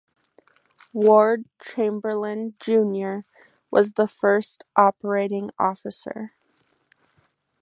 Ward 0.93 1.45
Chamberlin 1.63 2.55
Junior 2.59 3.23
was 3.69 3.91
the 3.93 4.07
first 4.07 4.63
operating 4.75 5.51
officer. 5.59 6.33